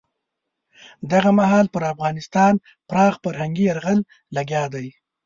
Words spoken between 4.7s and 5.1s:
دی.